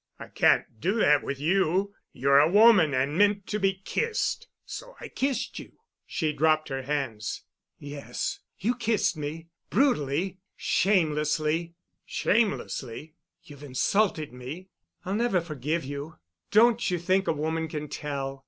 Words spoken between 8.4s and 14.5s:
you kissed me, brutally, shamelessly——" "Shamelessly?" "You've insulted